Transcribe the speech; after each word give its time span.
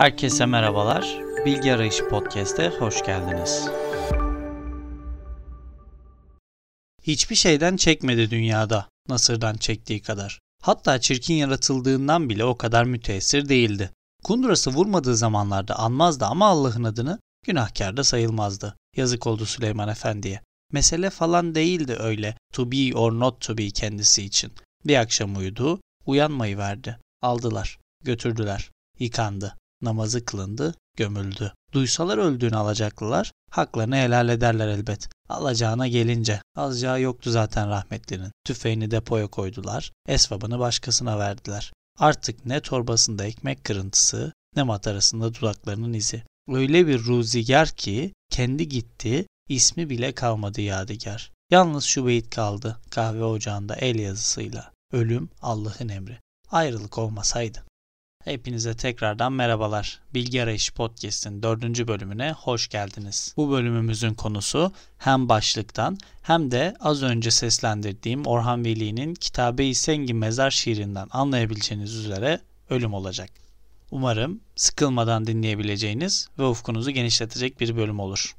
Herkese 0.00 0.46
merhabalar. 0.46 1.18
Bilgi 1.46 1.74
Arayışı 1.74 2.08
Podcast'e 2.08 2.68
hoş 2.68 3.04
geldiniz. 3.04 3.68
Hiçbir 7.02 7.36
şeyden 7.36 7.76
çekmedi 7.76 8.30
dünyada 8.30 8.88
Nasır'dan 9.08 9.56
çektiği 9.56 10.02
kadar. 10.02 10.40
Hatta 10.62 11.00
çirkin 11.00 11.34
yaratıldığından 11.34 12.28
bile 12.28 12.44
o 12.44 12.56
kadar 12.56 12.84
müteessir 12.84 13.48
değildi. 13.48 13.90
Kundurası 14.24 14.70
vurmadığı 14.70 15.16
zamanlarda 15.16 15.78
anmazdı 15.78 16.24
ama 16.24 16.46
Allah'ın 16.46 16.84
adını 16.84 17.18
günahkar 17.46 17.96
da 17.96 18.04
sayılmazdı. 18.04 18.76
Yazık 18.96 19.26
oldu 19.26 19.46
Süleyman 19.46 19.88
Efendi'ye. 19.88 20.40
Mesele 20.72 21.10
falan 21.10 21.54
değildi 21.54 21.96
öyle 21.98 22.36
to 22.52 22.72
be 22.72 22.94
or 22.94 23.12
not 23.12 23.40
to 23.40 23.58
be 23.58 23.70
kendisi 23.70 24.22
için. 24.22 24.52
Bir 24.86 24.96
akşam 24.96 25.36
uyudu, 25.36 25.80
uyanmayı 26.06 26.58
verdi. 26.58 26.98
Aldılar, 27.22 27.78
götürdüler, 28.04 28.70
yıkandı, 28.98 29.56
namazı 29.82 30.24
kılındı, 30.24 30.74
gömüldü. 30.96 31.52
Duysalar 31.72 32.18
öldüğünü 32.18 32.56
alacaklılar, 32.56 33.32
haklarını 33.50 33.96
helal 33.96 34.28
ederler 34.28 34.68
elbet. 34.68 35.08
Alacağına 35.28 35.88
gelince, 35.88 36.42
alacağı 36.56 37.00
yoktu 37.00 37.30
zaten 37.30 37.70
rahmetlinin. 37.70 38.32
Tüfeğini 38.44 38.90
depoya 38.90 39.26
koydular, 39.26 39.92
esvabını 40.08 40.58
başkasına 40.58 41.18
verdiler. 41.18 41.72
Artık 41.98 42.46
ne 42.46 42.60
torbasında 42.60 43.24
ekmek 43.24 43.64
kırıntısı, 43.64 44.32
ne 44.56 44.62
matarasında 44.62 45.34
dudaklarının 45.34 45.92
izi. 45.92 46.22
Öyle 46.48 46.86
bir 46.86 47.04
ruzigar 47.04 47.68
ki 47.68 48.12
kendi 48.30 48.68
gitti, 48.68 49.26
ismi 49.48 49.90
bile 49.90 50.12
kalmadı 50.12 50.60
yadigar. 50.60 51.32
Yalnız 51.50 51.84
şu 51.84 52.06
beyit 52.06 52.30
kaldı 52.30 52.78
kahve 52.90 53.24
ocağında 53.24 53.76
el 53.76 53.98
yazısıyla. 53.98 54.72
Ölüm 54.92 55.30
Allah'ın 55.42 55.88
emri. 55.88 56.18
Ayrılık 56.50 56.98
olmasaydı. 56.98 57.64
Hepinize 58.24 58.76
tekrardan 58.76 59.32
merhabalar. 59.32 60.00
Bilgi 60.14 60.42
Arayışı 60.42 60.74
Podcast'in 60.74 61.42
dördüncü 61.42 61.88
bölümüne 61.88 62.32
hoş 62.32 62.68
geldiniz. 62.68 63.34
Bu 63.36 63.50
bölümümüzün 63.50 64.14
konusu 64.14 64.72
hem 64.98 65.28
başlıktan 65.28 65.98
hem 66.22 66.50
de 66.50 66.74
az 66.80 67.02
önce 67.02 67.30
seslendirdiğim 67.30 68.26
Orhan 68.26 68.64
Veli'nin 68.64 69.14
Kitabe-i 69.14 69.74
Sengi 69.74 70.14
Mezar 70.14 70.50
şiirinden 70.50 71.08
anlayabileceğiniz 71.10 71.94
üzere 71.94 72.40
ölüm 72.70 72.94
olacak. 72.94 73.30
Umarım 73.90 74.40
sıkılmadan 74.56 75.26
dinleyebileceğiniz 75.26 76.28
ve 76.38 76.44
ufkunuzu 76.44 76.90
genişletecek 76.90 77.60
bir 77.60 77.76
bölüm 77.76 78.00
olur. 78.00 78.34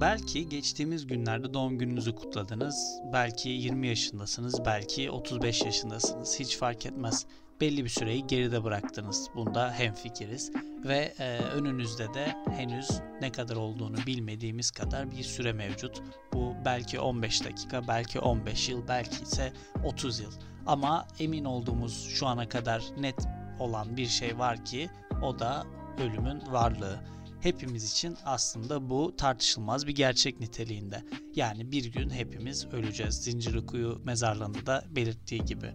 Belki 0.00 0.48
geçtiğimiz 0.48 1.06
günlerde 1.06 1.54
doğum 1.54 1.78
gününüzü 1.78 2.14
kutladınız. 2.14 3.00
Belki 3.12 3.48
20 3.48 3.88
yaşındasınız, 3.88 4.64
belki 4.66 5.10
35 5.10 5.62
yaşındasınız. 5.62 6.40
Hiç 6.40 6.56
fark 6.56 6.86
etmez. 6.86 7.26
Belli 7.60 7.84
bir 7.84 7.88
süreyi 7.88 8.26
geride 8.26 8.64
bıraktınız. 8.64 9.28
Bunda 9.34 9.72
hemfikiriz. 9.72 10.52
Ve 10.84 11.14
e, 11.18 11.38
önünüzde 11.38 12.14
de 12.14 12.34
henüz 12.50 12.90
ne 13.20 13.32
kadar 13.32 13.56
olduğunu 13.56 13.96
bilmediğimiz 14.06 14.70
kadar 14.70 15.10
bir 15.10 15.22
süre 15.22 15.52
mevcut. 15.52 16.02
Bu 16.32 16.54
belki 16.64 17.00
15 17.00 17.44
dakika, 17.44 17.88
belki 17.88 18.20
15 18.20 18.68
yıl, 18.68 18.88
belki 18.88 19.22
ise 19.22 19.52
30 19.84 20.20
yıl. 20.20 20.32
Ama 20.66 21.06
emin 21.18 21.44
olduğumuz 21.44 22.08
şu 22.08 22.26
ana 22.26 22.48
kadar 22.48 22.82
net 22.98 23.26
olan 23.58 23.96
bir 23.96 24.06
şey 24.06 24.38
var 24.38 24.64
ki 24.64 24.90
o 25.22 25.38
da 25.38 25.66
ölümün 25.98 26.42
varlığı 26.50 27.00
hepimiz 27.40 27.92
için 27.92 28.16
aslında 28.24 28.90
bu 28.90 29.16
tartışılmaz 29.16 29.86
bir 29.86 29.94
gerçek 29.94 30.40
niteliğinde. 30.40 31.04
Yani 31.34 31.72
bir 31.72 31.84
gün 31.84 32.10
hepimiz 32.10 32.66
öleceğiz. 32.66 33.14
Zincirlikuyu 33.14 34.00
mezarlığında 34.04 34.66
da 34.66 34.84
belirttiği 34.90 35.44
gibi. 35.44 35.72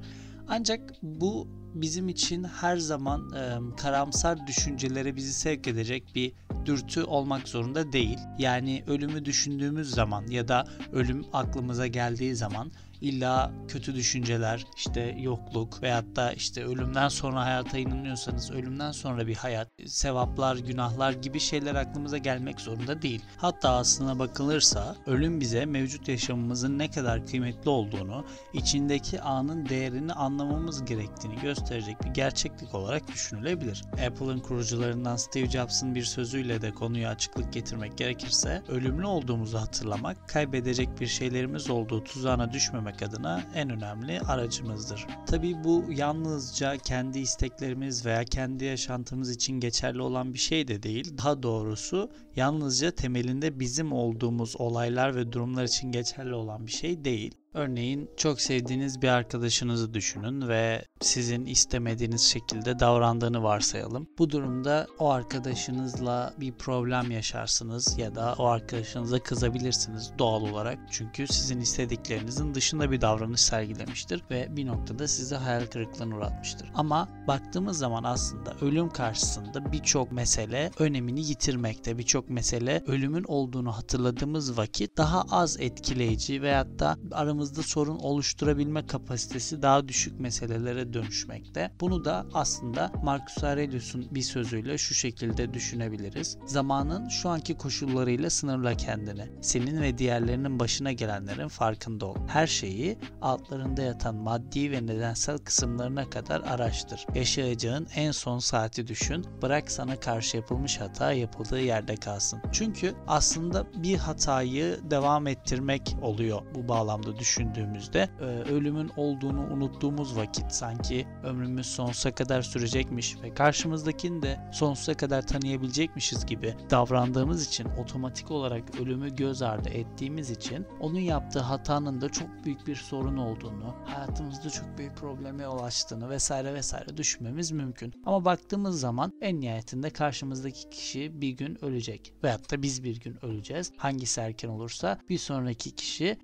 Ancak 0.47 0.93
bu 1.01 1.47
bizim 1.73 2.09
için 2.09 2.43
her 2.43 2.77
zaman 2.77 3.33
e, 3.33 3.75
karamsar 3.77 4.47
düşüncelere 4.47 5.15
bizi 5.15 5.33
sevk 5.33 5.67
edecek 5.67 6.03
bir 6.15 6.33
dürtü 6.65 7.03
olmak 7.03 7.47
zorunda 7.47 7.91
değil. 7.91 8.19
Yani 8.37 8.83
ölümü 8.87 9.25
düşündüğümüz 9.25 9.91
zaman 9.91 10.27
ya 10.27 10.47
da 10.47 10.67
ölüm 10.91 11.25
aklımıza 11.33 11.87
geldiği 11.87 12.35
zaman 12.35 12.71
illa 13.03 13.51
kötü 13.67 13.95
düşünceler, 13.95 14.65
işte 14.77 15.15
yokluk 15.19 15.83
veyahut 15.83 16.15
da 16.15 16.33
işte 16.33 16.65
ölümden 16.65 17.07
sonra 17.07 17.45
hayata 17.45 17.77
inanıyorsanız 17.77 18.51
ölümden 18.51 18.91
sonra 18.91 19.27
bir 19.27 19.35
hayat, 19.35 19.67
sevaplar, 19.85 20.55
günahlar 20.55 21.13
gibi 21.13 21.39
şeyler 21.39 21.75
aklımıza 21.75 22.17
gelmek 22.17 22.61
zorunda 22.61 23.01
değil. 23.01 23.21
Hatta 23.37 23.69
aslına 23.69 24.19
bakılırsa 24.19 24.95
ölüm 25.05 25.41
bize 25.41 25.65
mevcut 25.65 26.07
yaşamımızın 26.07 26.79
ne 26.79 26.91
kadar 26.91 27.25
kıymetli 27.25 27.69
olduğunu, 27.69 28.25
içindeki 28.53 29.21
anın 29.21 29.69
değerini 29.69 30.13
anlamamız 30.13 30.85
gerektiğini 30.85 31.41
gösterecek 31.41 32.03
bir 32.03 32.09
gerçeklik 32.09 32.75
olarak 32.75 33.07
düşünülebilir. 33.07 33.83
Apple'ın 34.07 34.39
kurucularından 34.39 35.15
Steve 35.15 35.49
Jobs'ın 35.49 35.95
bir 35.95 36.03
sözüyle 36.03 36.61
de 36.61 36.71
konuya 36.71 37.09
açıklık 37.09 37.53
getirmek 37.53 37.97
gerekirse, 37.97 38.63
ölümlü 38.67 39.05
olduğumuzu 39.05 39.57
hatırlamak, 39.57 40.29
kaybedecek 40.29 40.99
bir 40.99 41.07
şeylerimiz 41.07 41.69
olduğu 41.69 42.03
tuzağına 42.03 42.53
düşmemek 42.53 42.92
etmek 42.93 43.09
adına 43.09 43.43
en 43.55 43.69
önemli 43.69 44.19
aracımızdır. 44.19 45.07
Tabii 45.27 45.63
bu 45.63 45.85
yalnızca 45.89 46.77
kendi 46.77 47.19
isteklerimiz 47.19 48.05
veya 48.05 48.23
kendi 48.23 48.65
yaşantımız 48.65 49.29
için 49.29 49.59
geçerli 49.59 50.01
olan 50.01 50.33
bir 50.33 50.39
şey 50.39 50.67
de 50.67 50.83
değil. 50.83 51.17
Daha 51.17 51.43
doğrusu 51.43 52.11
yalnızca 52.35 52.91
temelinde 52.91 53.59
bizim 53.59 53.91
olduğumuz 53.91 54.55
olaylar 54.59 55.15
ve 55.15 55.31
durumlar 55.31 55.63
için 55.63 55.91
geçerli 55.91 56.33
olan 56.33 56.67
bir 56.67 56.71
şey 56.71 57.05
değil. 57.05 57.42
Örneğin 57.53 58.09
çok 58.17 58.41
sevdiğiniz 58.41 59.01
bir 59.01 59.07
arkadaşınızı 59.07 59.93
düşünün 59.93 60.47
ve 60.47 60.85
sizin 61.01 61.45
istemediğiniz 61.45 62.21
şekilde 62.21 62.79
davrandığını 62.79 63.43
varsayalım. 63.43 64.07
Bu 64.17 64.29
durumda 64.29 64.87
o 64.99 65.09
arkadaşınızla 65.09 66.33
bir 66.39 66.51
problem 66.51 67.11
yaşarsınız 67.11 67.97
ya 67.97 68.15
da 68.15 68.35
o 68.37 68.45
arkadaşınıza 68.45 69.19
kızabilirsiniz 69.19 70.11
doğal 70.19 70.41
olarak. 70.41 70.79
Çünkü 70.91 71.27
sizin 71.27 71.59
istediklerinizin 71.59 72.53
dışında 72.53 72.91
bir 72.91 73.01
davranış 73.01 73.41
sergilemiştir 73.41 74.23
ve 74.31 74.47
bir 74.55 74.65
noktada 74.65 75.07
sizi 75.07 75.35
hayal 75.35 75.65
kırıklığına 75.65 76.15
uğratmıştır. 76.15 76.71
Ama 76.75 77.09
baktığımız 77.27 77.77
zaman 77.77 78.03
aslında 78.03 78.53
ölüm 78.61 78.89
karşısında 78.89 79.71
birçok 79.71 80.11
mesele 80.11 80.71
önemini 80.79 81.21
yitirmekte. 81.21 81.97
Birçok 81.97 82.29
mesele 82.29 82.83
ölümün 82.87 83.23
olduğunu 83.27 83.77
hatırladığımız 83.77 84.57
vakit 84.57 84.97
daha 84.97 85.21
az 85.31 85.59
etkileyici 85.59 86.41
veyahut 86.41 86.79
da 86.79 86.97
aramızda 87.11 87.42
aramızda 87.43 87.63
sorun 87.63 87.99
oluşturabilme 87.99 88.87
kapasitesi 88.87 89.61
daha 89.61 89.87
düşük 89.87 90.19
meselelere 90.19 90.93
dönüşmekte. 90.93 91.71
Bunu 91.81 92.05
da 92.05 92.25
aslında 92.33 92.91
Marcus 93.03 93.43
Aurelius'un 93.43 94.07
bir 94.11 94.21
sözüyle 94.21 94.77
şu 94.77 94.93
şekilde 94.93 95.53
düşünebiliriz. 95.53 96.37
Zamanın 96.45 97.09
şu 97.09 97.29
anki 97.29 97.57
koşullarıyla 97.57 98.29
sınırla 98.29 98.77
kendini. 98.77 99.29
Senin 99.41 99.81
ve 99.81 99.97
diğerlerinin 99.97 100.59
başına 100.59 100.91
gelenlerin 100.91 101.47
farkında 101.47 102.05
ol. 102.05 102.15
Her 102.27 102.47
şeyi 102.47 102.97
altlarında 103.21 103.81
yatan 103.81 104.15
maddi 104.15 104.71
ve 104.71 104.87
nedensel 104.87 105.37
kısımlarına 105.37 106.09
kadar 106.09 106.41
araştır. 106.41 107.05
Yaşayacağın 107.15 107.87
en 107.95 108.11
son 108.11 108.39
saati 108.39 108.87
düşün. 108.87 109.25
Bırak 109.41 109.71
sana 109.71 109.99
karşı 109.99 110.37
yapılmış 110.37 110.81
hata 110.81 111.13
yapıldığı 111.13 111.61
yerde 111.61 111.95
kalsın. 111.95 112.41
Çünkü 112.51 112.93
aslında 113.07 113.83
bir 113.83 113.97
hatayı 113.97 114.79
devam 114.91 115.27
ettirmek 115.27 115.95
oluyor 116.01 116.41
bu 116.55 116.67
bağlamda 116.67 117.17
düşün 117.19 117.32
düşündüğümüzde 117.33 118.09
e, 118.19 118.23
ölümün 118.25 118.91
olduğunu 118.97 119.53
unuttuğumuz 119.53 120.17
vakit 120.17 120.51
sanki 120.51 121.07
ömrümüz 121.23 121.65
sonsuza 121.65 122.15
kadar 122.15 122.41
sürecekmiş 122.41 123.21
ve 123.21 123.33
karşımızdakini 123.33 124.21
de 124.21 124.39
sonsuza 124.51 124.93
kadar 124.93 125.27
tanıyabilecekmişiz 125.27 126.25
gibi 126.25 126.55
davrandığımız 126.69 127.47
için 127.47 127.65
otomatik 127.65 128.31
olarak 128.31 128.79
ölümü 128.79 129.15
göz 129.15 129.41
ardı 129.41 129.69
ettiğimiz 129.69 130.29
için 130.29 130.65
onun 130.79 130.99
yaptığı 130.99 131.39
hatanın 131.39 132.01
da 132.01 132.09
çok 132.09 132.27
büyük 132.45 132.67
bir 132.67 132.75
sorun 132.75 133.17
olduğunu, 133.17 133.75
hayatımızda 133.85 134.49
çok 134.49 134.77
büyük 134.77 134.95
probleme 134.95 135.43
yol 135.43 135.59
açtığını 135.59 136.09
vesaire 136.09 136.53
vesaire 136.53 136.97
düşünmemiz 136.97 137.51
mümkün. 137.51 137.93
Ama 138.05 138.25
baktığımız 138.25 138.79
zaman 138.79 139.13
en 139.21 139.41
nihayetinde 139.41 139.89
karşımızdaki 139.89 140.69
kişi 140.69 141.21
bir 141.21 141.29
gün 141.29 141.65
ölecek. 141.65 142.13
Veyahut 142.23 142.51
da 142.51 142.61
biz 142.61 142.83
bir 142.83 142.99
gün 142.99 143.25
öleceğiz. 143.25 143.71
Hangisi 143.77 144.21
erken 144.21 144.49
olursa 144.49 144.99
bir 145.09 145.17
sonraki 145.17 145.71
kişi 145.71 146.17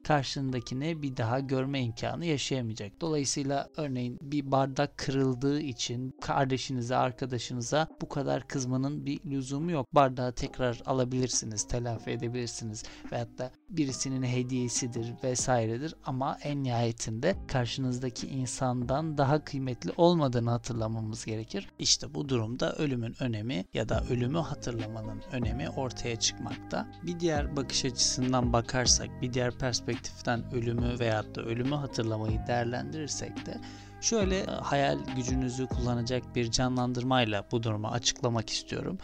bir 1.01 1.17
daha 1.17 1.39
görme 1.39 1.81
imkanı 1.83 2.25
yaşayamayacak. 2.25 3.01
Dolayısıyla 3.01 3.69
örneğin 3.77 4.17
bir 4.21 4.51
bardak 4.51 4.97
kırıldığı 4.97 5.61
için 5.61 6.13
kardeşinize, 6.21 6.95
arkadaşınıza 6.95 7.87
bu 8.01 8.09
kadar 8.09 8.47
kızmanın 8.47 9.05
bir 9.05 9.19
lüzumu 9.25 9.71
yok. 9.71 9.95
Bardağı 9.95 10.33
tekrar 10.33 10.81
alabilirsiniz, 10.85 11.67
telafi 11.67 12.11
edebilirsiniz 12.11 12.83
veyahut 13.11 13.37
da 13.37 13.51
birisinin 13.69 14.23
hediyesidir 14.23 15.13
vesairedir 15.23 15.95
ama 16.05 16.37
en 16.43 16.63
nihayetinde 16.63 17.35
karşınızdaki 17.47 18.27
insandan 18.27 19.17
daha 19.17 19.43
kıymetli 19.43 19.91
olmadığını 19.97 20.49
hatırlamamız 20.49 21.25
gerekir. 21.25 21.69
İşte 21.79 22.13
bu 22.13 22.29
durumda 22.29 22.73
ölümün 22.73 23.15
önemi 23.19 23.65
ya 23.73 23.89
da 23.89 24.03
ölümü 24.09 24.37
hatırlamanın 24.37 25.21
önemi 25.31 25.69
ortaya 25.69 26.15
çıkmakta. 26.15 26.87
Bir 27.03 27.19
diğer 27.19 27.55
bakış 27.55 27.85
açısından 27.85 28.53
bakarsak, 28.53 29.21
bir 29.21 29.33
diğer 29.33 29.57
perspektiften 29.57 30.53
ölümü 30.53 30.88
ölümü 30.89 30.99
veyahut 30.99 31.35
da 31.35 31.41
ölümü 31.41 31.75
hatırlamayı 31.75 32.39
değerlendirirsek 32.47 33.45
de 33.45 33.57
şöyle 34.01 34.45
hayal 34.45 34.97
gücünüzü 35.15 35.67
kullanacak 35.67 36.35
bir 36.35 36.51
canlandırmayla 36.51 37.45
bu 37.51 37.63
durumu 37.63 37.87
açıklamak 37.87 38.49
istiyorum 38.49 38.97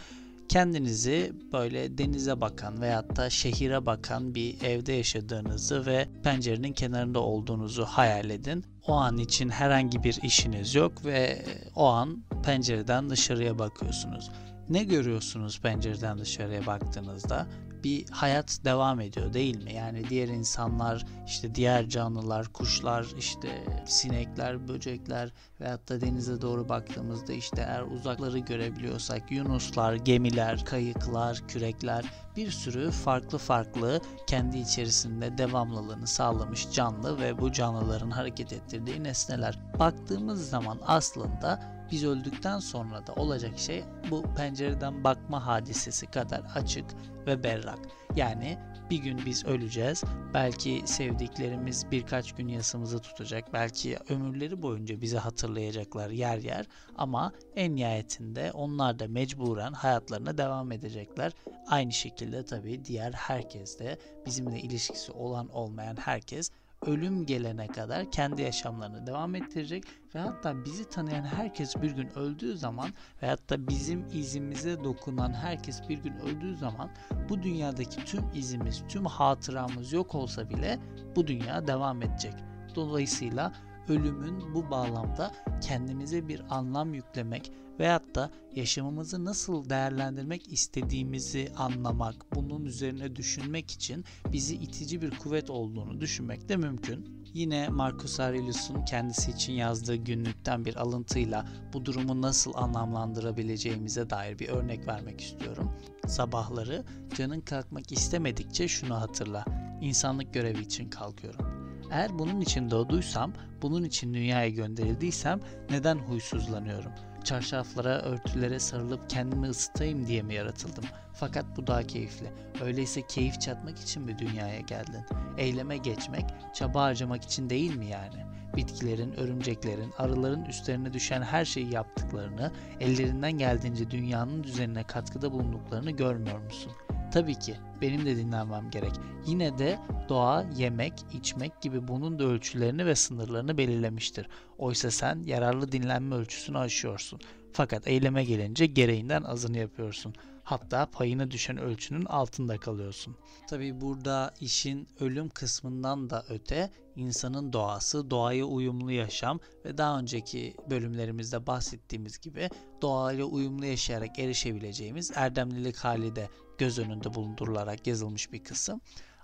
kendinizi 0.50 1.34
böyle 1.54 1.98
denize 1.98 2.42
bakan 2.42 2.82
veyahut 2.82 3.16
da 3.16 3.30
şehire 3.30 3.86
bakan 3.86 4.36
bir 4.36 4.62
evde 4.62 4.94
yaşadığınızı 4.94 5.86
ve 5.86 6.08
pencerenin 6.24 6.74
kenarında 6.74 7.20
olduğunuzu 7.20 7.86
hayal 7.86 8.30
edin. 8.30 8.66
O 8.88 8.94
an 8.94 9.18
için 9.18 9.50
herhangi 9.50 10.04
bir 10.04 10.20
işiniz 10.24 10.76
yok 10.76 11.06
ve 11.06 11.46
o 11.76 11.86
an 11.86 12.24
pencereden 12.44 13.10
dışarıya 13.10 13.60
bakıyorsunuz. 13.60 14.32
Ne 14.70 14.84
görüyorsunuz 14.84 15.62
pencereden 15.62 16.18
dışarıya 16.18 16.66
baktığınızda? 16.66 17.48
Bir 17.86 18.10
hayat 18.10 18.60
devam 18.66 19.02
ediyor 19.02 19.34
değil 19.34 19.64
mi? 19.64 19.74
Yani 19.74 20.10
diğer 20.10 20.28
insanlar, 20.28 21.06
işte 21.28 21.56
diğer 21.56 21.90
canlılar, 21.90 22.48
kuşlar, 22.48 23.06
işte 23.18 23.64
sinekler, 23.86 24.68
böcekler 24.68 25.34
veyahut 25.62 25.90
da 25.90 26.02
denize 26.02 26.42
doğru 26.42 26.70
baktığımızda 26.70 27.34
işte 27.34 27.62
eğer 27.62 27.82
uzakları 27.82 28.40
görebiliyorsak 28.40 29.32
yunuslar, 29.32 29.94
gemiler, 29.94 30.66
kayıklar, 30.66 31.44
kürekler 31.48 32.06
bir 32.38 32.52
sürü 32.52 32.92
farklı 32.92 33.38
farklı 33.38 34.02
kendi 34.28 34.58
içerisinde 34.58 35.38
devamlılığını 35.38 36.08
sağlamış 36.08 36.72
canlı 36.72 37.20
ve 37.20 37.40
bu 37.40 37.52
canlıların 37.52 38.12
hareket 38.12 38.54
ettirdiği 38.54 39.04
nesneler. 39.04 39.60
Baktığımız 39.80 40.50
zaman 40.50 40.80
aslında 40.86 41.76
biz 41.92 42.04
öldükten 42.04 42.60
sonra 42.60 43.08
da 43.08 43.14
olacak 43.14 43.60
şey 43.60 43.84
bu 44.12 44.24
pencereden 44.38 45.04
bakma 45.04 45.46
hadisesi 45.46 46.08
kadar 46.08 46.42
açık 46.56 46.86
ve 47.28 47.44
berrak. 47.44 47.80
Yani 48.16 48.58
bir 48.90 48.98
gün 48.98 49.22
biz 49.26 49.46
öleceğiz. 49.46 50.04
Belki 50.34 50.82
sevdiklerimiz 50.86 51.92
birkaç 51.92 52.32
gün 52.32 52.48
yasımızı 52.48 53.00
tutacak. 53.00 53.54
Belki 53.54 53.98
ömürleri 54.10 54.62
boyunca 54.62 55.02
bizi 55.02 55.18
hatırlayacaklar 55.18 56.10
yer 56.10 56.38
yer. 56.38 56.66
Ama 56.98 57.32
en 57.56 57.76
nihayetinde 57.76 58.52
onlar 58.52 59.00
da 59.00 59.08
mecburen 59.08 59.74
hayatlarına 59.74 60.38
devam 60.38 60.72
edecekler. 60.72 61.34
Aynı 61.68 61.92
şekilde 61.92 62.46
tabii 62.46 62.86
diğer 62.86 63.14
herkes 63.14 63.80
de 63.80 63.98
bizimle 64.26 64.60
ilişkisi 64.60 65.12
olan 65.12 65.50
olmayan 65.50 65.96
herkes 65.96 66.52
ölüm 66.86 67.26
gelene 67.26 67.68
kadar 67.68 68.12
kendi 68.12 68.42
yaşamlarını 68.42 69.08
devam 69.08 69.36
ettirecek 69.36 69.84
ve 70.16 70.20
hatta 70.20 70.66
bizi 70.66 70.90
tanıyan 70.90 71.24
herkes 71.24 71.76
bir 71.82 71.92
gün 71.92 72.20
öldüğü 72.20 72.58
zaman 72.58 72.90
ve 73.22 73.28
hatta 73.28 73.68
bizim 73.68 74.06
izimize 74.14 74.84
dokunan 74.84 75.34
herkes 75.34 75.90
bir 75.90 75.98
gün 75.98 76.14
öldüğü 76.14 76.56
zaman 76.56 76.90
bu 77.30 77.44
dünyadaki 77.44 78.06
tüm 78.06 78.24
izimiz, 78.34 78.84
tüm 78.90 79.06
hatıramız 79.06 79.94
yok 79.94 80.16
olsa 80.16 80.50
bile 80.50 80.80
bu 81.16 81.28
dünya 81.28 81.68
devam 81.68 82.02
edecek. 82.02 82.34
Dolayısıyla 82.76 83.54
ölümün 83.90 84.54
bu 84.54 84.72
bağlamda 84.72 85.32
kendimize 85.62 86.28
bir 86.28 86.42
anlam 86.50 86.94
yüklemek 86.94 87.52
veyahut 87.80 88.16
da 88.16 88.32
yaşamımızı 88.56 89.26
nasıl 89.26 89.70
değerlendirmek 89.70 90.54
istediğimizi 90.54 91.52
anlamak, 91.58 92.36
bunun 92.36 92.66
üzerine 92.66 93.16
düşünmek 93.16 93.72
için 93.72 94.06
bizi 94.32 94.56
itici 94.56 95.02
bir 95.02 95.10
kuvvet 95.10 95.50
olduğunu 95.50 96.02
düşünmek 96.02 96.50
de 96.50 96.58
mümkün. 96.58 97.26
Yine 97.34 97.70
Marcus 97.70 98.20
Aurelius'un 98.20 98.86
kendisi 98.86 99.32
için 99.32 99.54
yazdığı 99.54 99.96
günlükten 99.96 100.66
bir 100.66 100.76
alıntıyla 100.76 101.48
bu 101.74 101.86
durumu 101.86 102.22
nasıl 102.22 102.54
anlamlandırabileceğimize 102.56 104.10
dair 104.10 104.40
bir 104.40 104.50
örnek 104.50 104.88
vermek 104.88 105.22
istiyorum. 105.22 105.72
Sabahları 106.08 106.84
canın 107.18 107.42
kalkmak 107.42 107.92
istemedikçe 107.92 108.68
şunu 108.68 109.02
hatırla. 109.02 109.46
İnsanlık 109.82 110.34
görevi 110.34 110.62
için 110.62 110.90
kalkıyorum. 110.90 111.55
Eğer 111.92 112.20
bunun 112.20 112.42
için 112.42 112.72
doğduysam, 112.72 113.34
bunun 113.62 113.84
için 113.84 114.14
dünyaya 114.14 114.50
gönderildiysem 114.50 115.40
neden 115.70 115.98
huysuzlanıyorum? 115.98 116.92
Çarşaflara, 117.24 118.02
örtülere 118.02 118.60
sarılıp 118.60 119.10
kendimi 119.10 119.48
ısıtayım 119.48 120.08
diye 120.08 120.22
mi 120.22 120.34
yaratıldım? 120.34 120.84
Fakat 121.14 121.46
bu 121.58 121.68
daha 121.68 121.84
keyifli. 121.84 122.32
Öyleyse 122.62 123.02
keyif 123.08 123.42
çatmak 123.42 123.80
için 123.80 124.04
mi 124.04 124.20
dünyaya 124.20 124.60
geldin? 124.60 125.06
Eyleme 125.38 125.78
geçmek, 125.78 126.26
çaba 126.54 126.84
harcamak 126.84 127.24
için 127.24 127.50
değil 127.50 127.76
mi 127.76 127.86
yani? 127.86 128.26
Bitkilerin, 128.56 129.14
örümceklerin, 129.14 129.92
arıların 129.98 130.46
üstlerine 130.46 130.94
düşen 130.94 131.22
her 131.22 131.46
şeyi 131.46 131.74
yaptıklarını, 131.74 132.52
ellerinden 132.80 133.32
geldiğince 133.32 133.92
dünyanın 133.92 134.44
düzenine 134.44 134.84
katkıda 134.84 135.32
bulunduklarını 135.32 135.92
görmüyor 135.92 136.40
musun? 136.40 136.72
Tabii 137.16 137.40
ki 137.40 137.56
benim 137.82 138.06
de 138.06 138.18
dinlenmem 138.18 138.72
gerek. 138.72 138.92
Yine 139.26 139.58
de 139.58 139.80
doğa 140.10 140.46
yemek, 140.58 140.94
içmek 141.14 141.62
gibi 141.62 141.88
bunun 141.88 142.20
da 142.20 142.24
ölçülerini 142.24 142.86
ve 142.86 142.96
sınırlarını 142.96 143.58
belirlemiştir. 143.58 144.28
Oysa 144.58 144.92
sen 144.92 145.24
yararlı 145.26 145.72
dinlenme 145.72 146.16
ölçüsünü 146.16 146.58
aşıyorsun. 146.58 147.20
Fakat 147.52 147.88
eyleme 147.88 148.24
gelince 148.24 148.66
gereğinden 148.66 149.24
azını 149.24 149.58
yapıyorsun. 149.58 150.14
Hatta 150.44 150.86
payına 150.86 151.32
düşen 151.32 151.58
ölçünün 151.58 152.06
altında 152.06 152.58
kalıyorsun. 152.58 153.16
Tabi 153.50 153.82
burada 153.82 154.34
işin 154.42 154.88
ölüm 155.00 155.30
kısmından 155.30 156.10
da 156.10 156.26
öte 156.30 156.72
insanın 156.96 157.54
doğası, 157.54 158.10
doğaya 158.10 158.46
uyumlu 158.46 158.92
yaşam 158.92 159.40
ve 159.66 159.78
daha 159.78 160.00
önceki 160.00 160.56
bölümlerimizde 160.70 161.48
bahsettiğimiz 161.48 162.20
gibi 162.20 162.50
doğayla 162.82 163.26
uyumlu 163.26 163.66
yaşayarak 163.66 164.20
erişebileceğimiz 164.20 165.12
erdemlilik 165.16 165.78
hali 165.78 166.16
de 166.16 166.30
göz 166.58 166.80
önünde 166.80 167.14
bulundurularak 167.14 167.88
yazılmış 167.88 168.32
bir 168.32 168.44
kısım. 168.44 168.82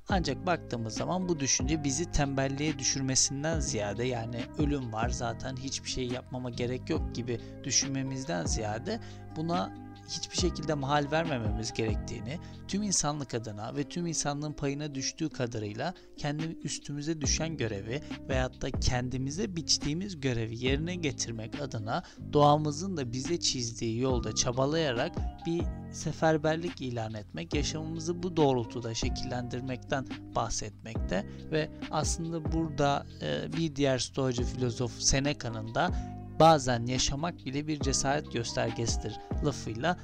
Ancak 0.10 0.46
baktığımız 0.46 0.94
zaman 0.94 1.30
bu 1.30 1.40
düşünce 1.40 1.84
bizi 1.84 2.12
tembelliğe 2.12 2.80
düşürmesinden 2.80 3.60
ziyade 3.60 4.04
yani 4.04 4.42
ölüm 4.58 4.94
var 4.94 5.10
zaten 5.10 5.56
hiçbir 5.56 5.90
şey 5.90 6.08
yapmama 6.08 6.50
gerek 6.50 6.90
yok 6.90 7.16
gibi 7.16 7.42
düşünmemizden 7.64 8.46
ziyade 8.46 9.00
buna 9.36 9.74
hiçbir 10.12 10.38
şekilde 10.38 10.74
mahal 10.74 11.08
vermememiz 11.12 11.74
gerektiğini, 11.74 12.40
tüm 12.68 12.84
insanlık 12.84 13.34
adına 13.34 13.76
ve 13.76 13.84
tüm 13.84 14.08
insanlığın 14.08 14.54
payına 14.54 14.96
düştüğü 14.96 15.30
kadarıyla 15.30 15.94
kendi 16.18 16.44
üstümüze 16.64 17.22
düşen 17.22 17.58
görevi 17.58 18.02
veyahut 18.30 18.62
da 18.62 18.72
kendimize 18.72 19.56
biçtiğimiz 19.56 20.22
görevi 20.22 20.66
yerine 20.66 20.96
getirmek 20.96 21.62
adına 21.62 22.04
doğamızın 22.34 22.98
da 22.98 23.14
bize 23.14 23.40
çizdiği 23.40 24.00
yolda 24.00 24.36
çabalayarak 24.36 25.16
bir 25.46 25.64
seferberlik 25.92 26.82
ilan 26.82 27.14
etmek, 27.14 27.54
yaşamımızı 27.54 28.24
bu 28.24 28.38
doğrultuda 28.38 28.94
şekillendirmekten 28.94 30.08
bahsetmekte 30.36 31.26
ve 31.52 31.70
aslında 31.92 32.52
burada 32.52 33.06
e, 33.22 33.54
bir 33.54 33.76
diğer 33.76 34.00
stoacı 34.00 34.44
filozof 34.44 34.92
Seneca'nın 35.00 35.76
da 35.76 35.92
bazen 36.42 36.86
yaşamak 36.86 37.46
bile 37.46 37.68
bir 37.68 37.80
cesaret 37.80 38.34
göstergesidir 38.34 39.20
lafıyla 39.46 39.98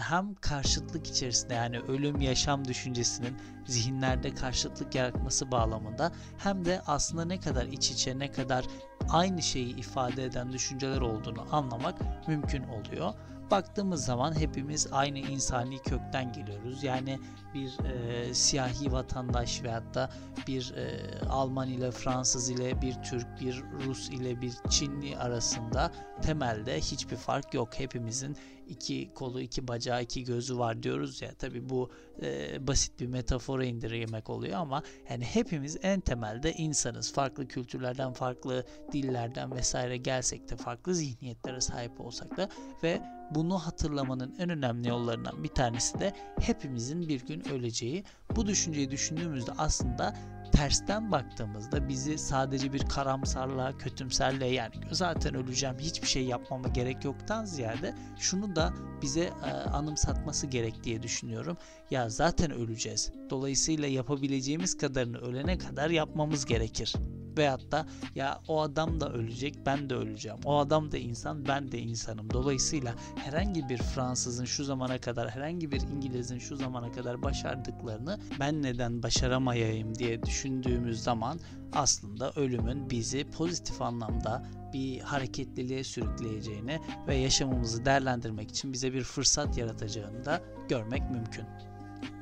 hem 0.00 0.34
karşıtlık 0.34 1.06
içerisinde 1.06 1.54
yani 1.54 1.80
ölüm 1.80 2.20
yaşam 2.20 2.64
düşüncesinin 2.64 3.36
zihinlerde 3.66 4.34
karşıtlık 4.34 4.94
yaratması 4.94 5.50
bağlamında 5.50 6.12
hem 6.38 6.64
de 6.64 6.82
aslında 6.86 7.24
ne 7.24 7.40
kadar 7.40 7.66
iç 7.66 7.90
içe 7.90 8.18
ne 8.18 8.32
kadar 8.32 8.64
aynı 9.08 9.42
şeyi 9.42 9.76
ifade 9.76 10.24
eden 10.24 10.52
düşünceler 10.52 11.00
olduğunu 11.00 11.46
anlamak 11.54 11.94
mümkün 12.28 12.62
oluyor 12.62 13.14
baktığımız 13.52 14.04
zaman 14.04 14.40
hepimiz 14.40 14.88
aynı 14.92 15.18
insani 15.18 15.78
kökten 15.78 16.32
geliyoruz. 16.32 16.82
Yani 16.82 17.18
bir 17.54 17.84
e, 17.84 18.34
siyahi 18.34 18.92
vatandaş 18.92 19.62
veyahut 19.62 19.94
da 19.94 20.10
bir 20.46 20.74
e, 20.76 21.00
Alman 21.28 21.68
ile 21.68 21.90
Fransız 21.90 22.50
ile 22.50 22.82
bir 22.82 22.94
Türk, 22.94 23.40
bir 23.40 23.62
Rus 23.86 24.08
ile 24.08 24.40
bir 24.40 24.52
Çinli 24.70 25.16
arasında 25.16 25.92
temelde 26.22 26.80
hiçbir 26.80 27.16
fark 27.16 27.54
yok. 27.54 27.68
Hepimizin 27.78 28.36
iki 28.68 29.14
kolu, 29.14 29.40
iki 29.40 29.68
bacağı, 29.68 30.02
iki 30.02 30.24
gözü 30.24 30.58
var 30.58 30.82
diyoruz 30.82 31.22
ya. 31.22 31.34
Tabi 31.34 31.70
bu 31.70 31.90
e, 32.22 32.66
basit 32.66 33.00
bir 33.00 33.06
metafora 33.06 33.64
indirgemek 33.64 34.30
oluyor 34.30 34.58
ama 34.58 34.82
yani 35.10 35.24
hepimiz 35.24 35.78
en 35.82 36.00
temelde 36.00 36.52
insanız. 36.52 37.12
Farklı 37.12 37.48
kültürlerden, 37.48 38.12
farklı 38.12 38.66
dillerden 38.92 39.54
vesaire 39.54 39.96
gelsek 39.96 40.50
de 40.50 40.56
farklı 40.56 40.94
zihniyetlere 40.94 41.60
sahip 41.60 42.00
olsak 42.00 42.36
da 42.36 42.48
ve 42.82 43.02
bunu 43.30 43.58
hatırlamanın 43.58 44.34
en 44.38 44.50
önemli 44.50 44.88
yollarından 44.88 45.44
bir 45.44 45.48
tanesi 45.48 46.00
de 46.00 46.12
hepimizin 46.40 47.08
bir 47.08 47.26
gün 47.26 47.48
öleceği. 47.48 48.04
Bu 48.36 48.46
düşünceyi 48.46 48.90
düşündüğümüzde 48.90 49.52
aslında 49.58 50.14
tersten 50.52 51.12
baktığımızda 51.12 51.88
bizi 51.88 52.18
sadece 52.18 52.72
bir 52.72 52.88
karamsarlığa, 52.88 53.78
kötümserliğe 53.78 54.52
yani 54.52 54.74
zaten 54.90 55.34
öleceğim 55.34 55.76
hiçbir 55.78 56.06
şey 56.06 56.24
yapmama 56.24 56.68
gerek 56.68 57.04
yoktan 57.04 57.44
ziyade 57.44 57.94
şunu 58.18 58.56
da 58.56 58.72
bize 59.02 59.20
e, 59.20 59.50
anımsatması 59.50 60.46
gerek 60.46 60.84
diye 60.84 61.02
düşünüyorum. 61.02 61.56
Ya 61.90 62.08
zaten 62.08 62.50
öleceğiz. 62.50 63.12
Dolayısıyla 63.30 63.88
yapabileceğimiz 63.88 64.76
kadarını 64.76 65.18
ölene 65.18 65.58
kadar 65.58 65.90
yapmamız 65.90 66.44
gerekir. 66.44 66.94
Veyahut 67.38 67.72
da 67.72 67.86
ya 68.14 68.40
o 68.48 68.60
adam 68.60 69.00
da 69.00 69.12
ölecek 69.12 69.66
ben 69.66 69.90
de 69.90 69.94
öleceğim. 69.94 70.38
O 70.44 70.58
adam 70.58 70.92
da 70.92 70.98
insan 70.98 71.48
ben 71.48 71.72
de 71.72 71.78
insanım. 71.78 72.30
Dolayısıyla 72.30 72.94
herhangi 73.16 73.68
bir 73.68 73.78
Fransızın 73.78 74.44
şu 74.44 74.64
zamana 74.64 74.98
kadar 74.98 75.30
herhangi 75.30 75.72
bir 75.72 75.80
İngiliz'in 75.80 76.38
şu 76.38 76.56
zamana 76.56 76.92
kadar 76.92 77.22
başardıklarını 77.22 78.18
ben 78.40 78.62
neden 78.62 79.02
başaramayayım 79.02 79.94
diye 79.94 80.22
düşündüğümüz 80.22 81.02
zaman 81.02 81.40
aslında 81.72 82.32
ölümün 82.36 82.90
bizi 82.90 83.30
pozitif 83.30 83.82
anlamda 83.82 84.46
bir 84.72 85.00
hareketliliğe 85.00 85.84
sürükleyeceğini 85.84 86.80
ve 87.06 87.16
yaşamımızı 87.16 87.84
değerlendirmek 87.84 88.50
için 88.50 88.72
bize 88.72 88.92
bir 88.92 89.02
fırsat 89.02 89.58
yaratacağını 89.58 90.24
da 90.24 90.40
görmek 90.68 91.10
mümkün. 91.10 91.71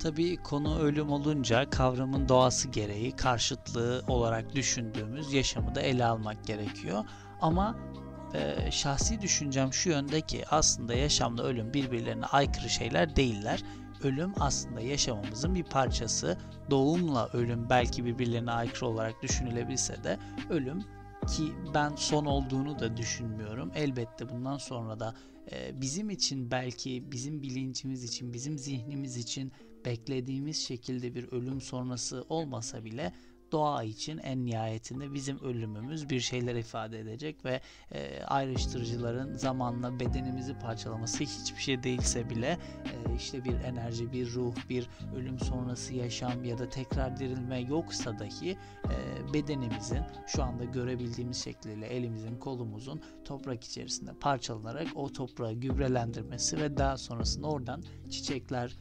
Tabii 0.03 0.37
konu 0.37 0.79
ölüm 0.79 1.11
olunca 1.11 1.71
kavramın 1.71 2.29
doğası 2.29 2.69
gereği 2.69 3.17
karşıtlığı 3.17 4.05
olarak 4.09 4.55
düşündüğümüz 4.55 5.33
yaşamı 5.33 5.75
da 5.75 5.81
ele 5.81 6.05
almak 6.05 6.45
gerekiyor. 6.47 7.05
Ama 7.41 7.77
e, 8.35 8.71
şahsi 8.71 9.21
düşüncem 9.21 9.73
şu 9.73 9.91
yönde 9.91 10.21
ki 10.21 10.45
aslında 10.51 10.95
yaşamla 10.95 11.43
ölüm 11.43 11.75
birbirlerine 11.75 12.27
aykırı 12.27 12.71
şeyler 12.71 13.17
değiller. 13.17 13.63
Ölüm 14.03 14.33
aslında 14.41 14.81
yaşamımızın 14.81 15.55
bir 15.55 15.65
parçası. 15.65 16.39
Doğumla 16.71 17.29
ölüm 17.33 17.71
belki 17.71 18.05
birbirlerine 18.05 18.51
aykırı 18.51 18.87
olarak 18.87 19.23
düşünülebilse 19.23 20.05
de 20.05 20.19
ölüm 20.51 20.85
ki 21.27 21.53
ben 21.75 21.93
son 21.97 22.25
olduğunu 22.25 22.79
da 22.79 22.97
düşünmüyorum. 22.97 23.73
Elbette 23.75 24.29
bundan 24.29 24.59
sonra 24.59 25.01
da 25.01 25.15
e, 25.53 25.81
bizim 25.81 26.11
için 26.11 26.51
belki 26.51 27.13
bizim 27.13 27.43
bilincimiz 27.43 28.05
için, 28.05 28.33
bizim 28.33 28.59
zihnimiz 28.59 29.17
için 29.17 29.53
beklediğimiz 29.85 30.67
şekilde 30.67 31.15
bir 31.15 31.33
ölüm 31.33 31.61
sonrası 31.61 32.25
olmasa 32.29 32.85
bile 32.85 33.13
doğa 33.53 33.83
için 33.85 34.19
en 34.19 34.47
nihayetinde 34.47 35.15
bizim 35.15 35.39
ölümümüz 35.39 36.11
bir 36.11 36.21
şeyler 36.21 36.55
ifade 36.55 37.01
edecek 37.01 37.45
ve 37.45 37.61
e, 37.93 38.23
ayrıştırıcıların 38.25 39.37
zamanla 39.37 40.01
bedenimizi 40.01 40.59
parçalaması 40.59 41.25
hiçbir 41.25 41.61
şey 41.61 41.83
değilse 41.83 42.31
bile 42.31 42.59
e, 42.85 43.17
işte 43.17 43.45
bir 43.45 43.55
enerji, 43.55 44.13
bir 44.13 44.33
ruh, 44.33 44.55
bir 44.69 44.89
ölüm 45.17 45.39
sonrası 45.39 45.95
yaşam 45.95 46.45
ya 46.45 46.59
da 46.59 46.69
tekrar 46.69 47.17
dirilme 47.17 47.61
yoksa 47.61 48.19
dahi 48.19 48.51
e, 48.51 49.35
bedenimizin 49.35 50.03
şu 50.27 50.43
anda 50.43 50.65
görebildiğimiz 50.65 51.45
şekliyle 51.45 51.87
elimizin, 51.87 52.37
kolumuzun 52.37 53.01
toprak 53.25 53.65
içerisinde 53.65 54.11
parçalanarak 54.21 54.87
o 54.95 55.13
toprağı 55.13 55.53
gübrelendirmesi 55.53 56.57
ve 56.57 56.77
daha 56.77 56.97
sonrasında 56.97 57.47
oradan 57.47 57.83
çiçekler, 58.11 58.77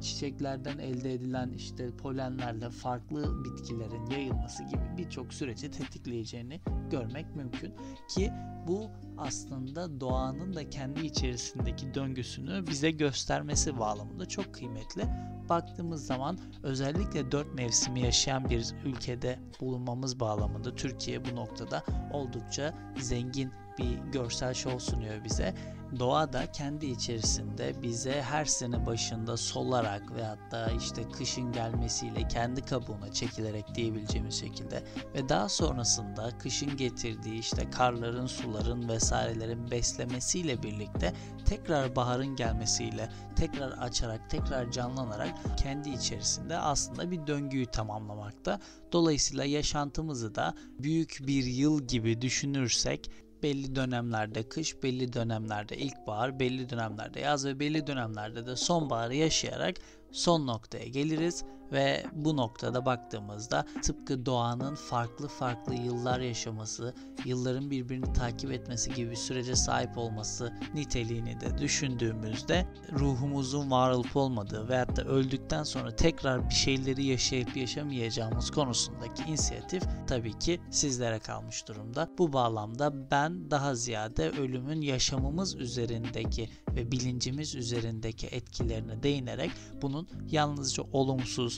çiçeklerden 0.00 0.78
elde 0.78 1.14
edilen 1.14 1.50
işte 1.50 1.96
polenlerle 1.96 2.70
farklı 2.70 3.44
bitkilerin 3.44 4.06
yayılması 4.10 4.62
gibi 4.62 4.82
birçok 4.96 5.34
süreci 5.34 5.70
tetikleyeceğini 5.70 6.60
görmek 6.90 7.36
mümkün 7.36 7.74
ki 8.08 8.32
bu 8.68 8.90
aslında 9.18 10.00
doğanın 10.00 10.54
da 10.54 10.70
kendi 10.70 11.06
içerisindeki 11.06 11.94
döngüsünü 11.94 12.66
bize 12.66 12.90
göstermesi 12.90 13.78
bağlamında 13.78 14.26
çok 14.26 14.54
kıymetli. 14.54 15.02
Baktığımız 15.48 16.06
zaman 16.06 16.38
özellikle 16.62 17.32
dört 17.32 17.54
mevsimi 17.54 18.00
yaşayan 18.00 18.50
bir 18.50 18.74
ülkede 18.84 19.38
bulunmamız 19.60 20.20
bağlamında 20.20 20.74
Türkiye 20.74 21.24
bu 21.24 21.36
noktada 21.36 21.82
oldukça 22.12 22.74
zengin 23.00 23.52
bir 23.78 24.12
görsel 24.12 24.54
şov 24.54 24.78
sunuyor 24.78 25.24
bize. 25.24 25.54
Doğa 25.98 26.32
da 26.32 26.52
kendi 26.52 26.86
içerisinde 26.86 27.82
bize 27.82 28.22
her 28.22 28.44
sene 28.44 28.86
başında 28.86 29.36
solarak 29.36 30.14
ve 30.14 30.24
hatta 30.24 30.70
işte 30.70 31.08
kışın 31.08 31.52
gelmesiyle 31.52 32.28
kendi 32.28 32.62
kabuğuna 32.64 33.12
çekilerek 33.12 33.74
diyebileceğimiz 33.74 34.34
şekilde 34.34 34.84
ve 35.14 35.28
daha 35.28 35.48
sonrasında 35.48 36.38
kışın 36.38 36.76
getirdiği 36.76 37.38
işte 37.38 37.70
karların, 37.70 38.26
suların 38.26 38.88
vesairelerin 38.88 39.70
beslemesiyle 39.70 40.62
birlikte 40.62 41.12
tekrar 41.44 41.96
baharın 41.96 42.36
gelmesiyle 42.36 43.08
tekrar 43.36 43.70
açarak, 43.70 44.30
tekrar 44.30 44.70
canlanarak 44.70 45.34
kendi 45.58 45.90
içerisinde 45.90 46.56
aslında 46.56 47.10
bir 47.10 47.26
döngüyü 47.26 47.66
tamamlamakta. 47.66 48.60
Dolayısıyla 48.92 49.44
yaşantımızı 49.44 50.34
da 50.34 50.54
büyük 50.78 51.18
bir 51.26 51.44
yıl 51.44 51.82
gibi 51.82 52.22
düşünürsek 52.22 53.10
belli 53.42 53.76
dönemlerde 53.76 54.48
kış, 54.48 54.82
belli 54.82 55.12
dönemlerde 55.12 55.76
ilkbahar, 55.76 56.40
belli 56.40 56.68
dönemlerde 56.68 57.20
yaz 57.20 57.46
ve 57.46 57.60
belli 57.60 57.86
dönemlerde 57.86 58.46
de 58.46 58.56
sonbaharı 58.56 59.14
yaşayarak 59.14 59.76
son 60.12 60.46
noktaya 60.46 60.86
geliriz 60.86 61.44
ve 61.72 62.04
bu 62.12 62.36
noktada 62.36 62.86
baktığımızda 62.86 63.66
tıpkı 63.82 64.26
doğanın 64.26 64.74
farklı 64.74 65.28
farklı 65.28 65.74
yıllar 65.74 66.20
yaşaması, 66.20 66.94
yılların 67.24 67.70
birbirini 67.70 68.12
takip 68.12 68.52
etmesi 68.52 68.94
gibi 68.94 69.10
bir 69.10 69.16
sürece 69.16 69.56
sahip 69.56 69.98
olması 69.98 70.52
niteliğini 70.74 71.40
de 71.40 71.58
düşündüğümüzde 71.58 72.66
ruhumuzun 72.92 73.70
var 73.70 73.90
olup 73.90 74.16
olmadığı 74.16 74.68
veyahut 74.68 74.96
da 74.96 75.04
öldükten 75.04 75.62
sonra 75.62 75.96
tekrar 75.96 76.50
bir 76.50 76.54
şeyleri 76.54 77.04
yaşayıp 77.04 77.56
yaşamayacağımız 77.56 78.50
konusundaki 78.50 79.22
inisiyatif 79.22 79.82
tabii 80.06 80.38
ki 80.38 80.60
sizlere 80.70 81.18
kalmış 81.18 81.68
durumda. 81.68 82.10
Bu 82.18 82.32
bağlamda 82.32 83.10
ben 83.10 83.50
daha 83.50 83.74
ziyade 83.74 84.30
ölümün 84.30 84.80
yaşamımız 84.80 85.54
üzerindeki 85.54 86.48
ve 86.74 86.92
bilincimiz 86.92 87.54
üzerindeki 87.54 88.26
etkilerine 88.26 89.02
değinerek 89.02 89.50
bunun 89.82 90.08
yalnızca 90.30 90.82
olumsuz, 90.92 91.57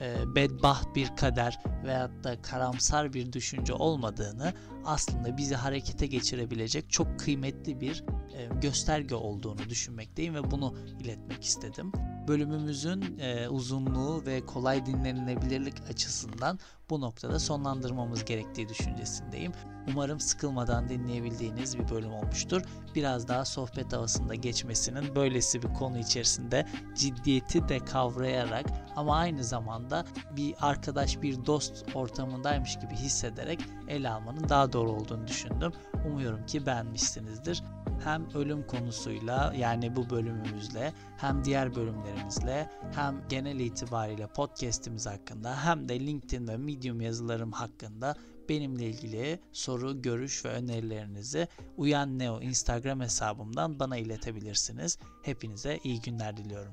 e, 0.00 0.34
bedbaht 0.34 0.96
bir 0.96 1.16
kader 1.16 1.58
veyahut 1.84 2.24
da 2.24 2.42
karamsar 2.42 3.12
bir 3.12 3.32
düşünce 3.32 3.72
olmadığını 3.72 4.52
aslında 4.84 5.36
bizi 5.36 5.54
harekete 5.54 6.06
geçirebilecek 6.06 6.90
çok 6.90 7.20
kıymetli 7.20 7.80
bir 7.80 8.04
e, 8.34 8.48
gösterge 8.60 9.14
olduğunu 9.14 9.68
düşünmekteyim 9.68 10.34
ve 10.34 10.50
bunu 10.50 10.74
iletmek 11.00 11.44
istedim. 11.44 11.92
Bölümümüzün 12.28 13.18
e, 13.18 13.48
uzunluğu 13.48 14.26
ve 14.26 14.46
kolay 14.46 14.86
dinlenilebilirlik 14.86 15.74
açısından 15.90 16.58
bu 16.90 17.00
noktada 17.00 17.38
sonlandırmamız 17.38 18.24
gerektiği 18.24 18.68
düşüncesindeyim. 18.68 19.52
Umarım 19.88 20.20
sıkılmadan 20.20 20.88
dinleyebildiğiniz 20.88 21.78
bir 21.78 21.88
bölüm 21.88 22.12
olmuştur. 22.12 22.62
Biraz 22.94 23.28
daha 23.28 23.44
sohbet 23.44 23.92
havasında 23.92 24.34
geçmesinin 24.34 25.14
böylesi 25.14 25.62
bir 25.62 25.74
konu 25.74 25.98
içerisinde 25.98 26.66
ciddiyeti 26.94 27.68
de 27.68 27.78
kavrayarak 27.78 28.66
ama 28.96 29.16
aynı 29.16 29.44
zamanda 29.44 29.89
bir 30.36 30.54
arkadaş, 30.60 31.22
bir 31.22 31.46
dost 31.46 31.86
ortamındaymış 31.94 32.78
gibi 32.78 32.94
hissederek 32.94 33.60
ele 33.88 34.10
almanın 34.10 34.48
daha 34.48 34.72
doğru 34.72 34.92
olduğunu 34.92 35.26
düşündüm. 35.26 35.72
Umuyorum 36.06 36.46
ki 36.46 36.66
beğenmişsinizdir 36.66 37.62
hem 38.04 38.30
ölüm 38.34 38.66
konusuyla 38.66 39.54
yani 39.56 39.96
bu 39.96 40.10
bölümümüzle 40.10 40.92
hem 41.16 41.44
diğer 41.44 41.74
bölümlerimizle 41.74 42.70
hem 42.94 43.22
genel 43.28 43.60
itibariyle 43.60 44.26
podcast'imiz 44.26 45.06
hakkında 45.06 45.64
hem 45.64 45.88
de 45.88 46.00
LinkedIn 46.00 46.48
ve 46.48 46.56
Medium 46.56 47.00
yazılarım 47.00 47.52
hakkında 47.52 48.16
benimle 48.48 48.84
ilgili 48.84 49.40
soru, 49.52 50.02
görüş 50.02 50.44
ve 50.44 50.48
önerilerinizi 50.48 51.48
Uyan 51.76 52.18
Neo 52.18 52.40
Instagram 52.40 53.00
hesabımdan 53.00 53.78
bana 53.80 53.96
iletebilirsiniz. 53.96 54.98
Hepinize 55.22 55.78
iyi 55.84 56.00
günler 56.00 56.36
diliyorum. 56.36 56.72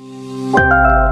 嗯。 0.00 1.09